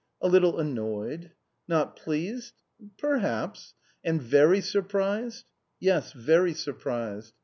"A 0.19 0.27
little 0.27 0.59
annoyed." 0.59 1.29
"Not 1.67 1.95
pleased?" 1.95 2.55
"Perhaps!" 2.97 3.75
"And 4.03 4.19
very 4.19 4.59
surprised?" 4.59 5.45
"Yes, 5.79 6.11
very 6.13 6.55
surprised." 6.55 7.35